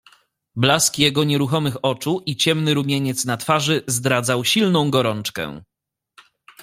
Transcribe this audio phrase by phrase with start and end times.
[0.55, 5.61] "Blask jego nieruchomych oczu i ciemny rumieniec na twarzy zdradzał silną gorączkę."